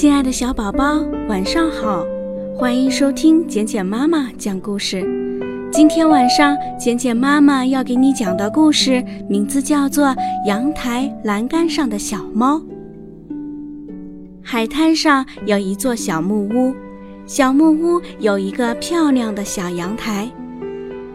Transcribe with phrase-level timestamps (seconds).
[0.00, 2.06] 亲爱的小宝宝，晚上好！
[2.56, 5.04] 欢迎收听简简妈妈讲故事。
[5.72, 10.06] 今天晚上，简简妈妈要给你讲的故事名字叫做
[10.46, 12.58] 《阳台栏杆上的小猫》。
[14.40, 16.72] 海滩上有一座小木屋，
[17.26, 20.30] 小木屋有一个漂亮的小阳台，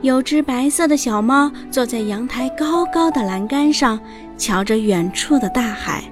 [0.02, 3.98] 有只白色的小猫坐在阳台高高的栏杆上，
[4.38, 6.04] 瞧着远处的大海。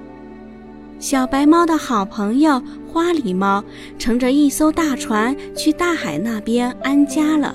[1.02, 3.64] 小白猫的好朋友花狸猫
[3.98, 7.52] 乘着一艘大船去大海那边安家了。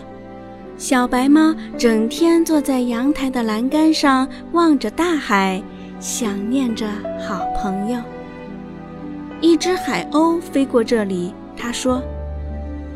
[0.78, 5.64] 小白猫整天坐在阳台的栏杆上望着大海，
[5.98, 6.90] 想念着
[7.26, 8.02] 好朋友。
[9.40, 12.04] 一只海鸥飞过这里，它说：“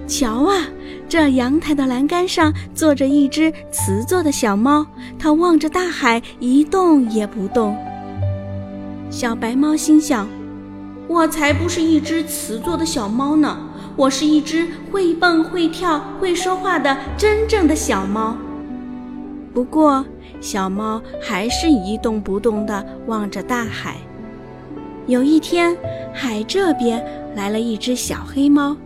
[0.05, 0.67] 瞧啊，
[1.07, 4.85] 这阳台的栏杆上坐着一只瓷做的小猫，
[5.17, 7.73] 它望着大海一动也不动。”
[9.09, 10.27] 小白猫心想。
[11.07, 13.57] 我才不是一只瓷做的小猫呢，
[13.95, 18.37] 我是一只会蹦会跳会说话的真正的小猫。
[19.53, 20.05] 不过，
[20.39, 23.97] 小猫还是一动不动地望着大海。
[25.07, 25.75] 有一天，
[26.13, 27.03] 海这边
[27.35, 28.77] 来了一只小黑猫，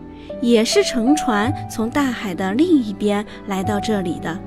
[0.41, 4.39] 也是乘船从大海的另一边来到这里的。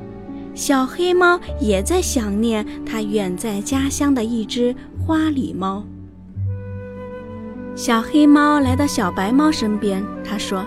[0.55, 5.85] 小黑猫也在想念它远在家乡的一只花狸猫。
[7.79, 10.67] 小黑猫来到小白猫身边，它说：“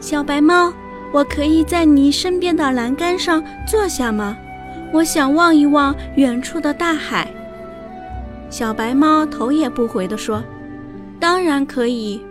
[0.00, 0.72] 小白猫，
[1.12, 4.34] 我可以在你身边的栏杆上坐下吗？
[4.94, 7.28] 我想望一望远处的大海。”
[8.48, 10.42] 小白猫头也不回地说
[11.20, 12.24] ：“当然可以。”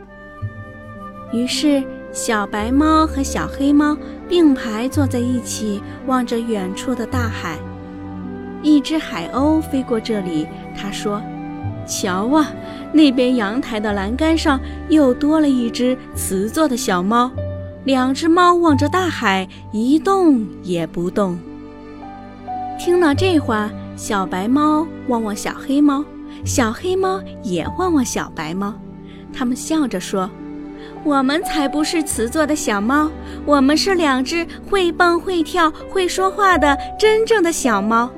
[1.31, 3.95] 于是，小白猫和小黑猫
[4.27, 7.59] 并排坐在一起，望着远处的大海。
[8.63, 11.21] 一只海鸥飞过这里，它说。
[11.89, 12.53] 瞧啊，
[12.93, 17.31] 那边阳台的栏杆上又多了一只瓷做的小猫，
[17.83, 21.39] 两只猫望着大海，一动也不动。
[22.77, 26.05] 听了这话，小白猫望望小黑猫，
[26.45, 28.73] 小黑猫也望望小白猫，
[29.33, 30.29] 他们笑着说
[31.03, 33.09] ：“我们才不是瓷做的小猫，
[33.45, 38.09] 我们是两只会蹦会跳会说话的真正的小猫。”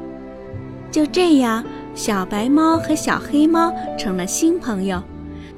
[0.92, 1.64] 就这样。
[1.94, 5.02] 小白猫和小黑猫成了新朋友，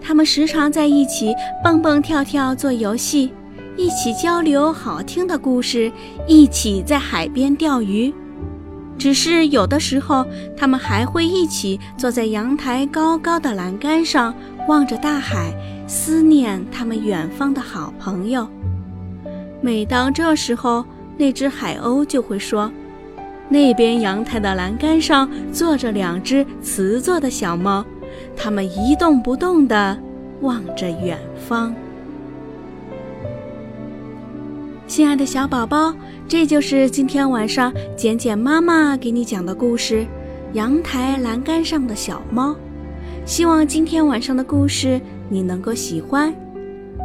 [0.02, 1.34] 他们时常在一起
[1.64, 3.32] 蹦蹦跳跳做游戏，
[3.78, 5.92] 一起交流好听的故事，
[6.28, 8.14] 一起在海边钓鱼。
[8.98, 10.26] 只是有的时候，
[10.58, 14.34] 他们还会一起坐在阳台高高的栏杆上，
[14.68, 15.54] 望着大海，
[15.88, 18.48] 思念他们远方的好朋友。
[19.62, 20.84] 每当这时候，
[21.18, 22.72] 那只海鸥就会说。
[23.50, 27.86] 那边阳台的栏杆上坐着两只瓷做的小猫，
[28.36, 29.98] 它们一动不动地
[30.42, 31.74] 望着远方。
[34.88, 35.94] 亲爱的小宝宝，
[36.28, 40.02] 这就是今天晚上简简妈妈给你讲的故事
[40.54, 42.52] 《阳台栏杆上的小猫》。
[43.26, 45.00] 希望今天晚上的故事
[45.30, 46.34] 你能够喜欢。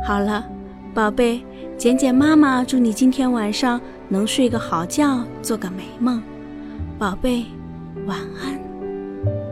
[0.06, 0.44] 好了，
[0.92, 1.40] 宝贝，
[1.76, 3.80] 简简妈妈祝你今天晚上。
[4.08, 6.22] 能睡个好觉，做个美梦，
[6.98, 7.44] 宝贝，
[8.06, 9.47] 晚安。